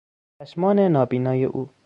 چشمان 0.39 0.79
نابینای 0.79 1.45
او 1.45 1.63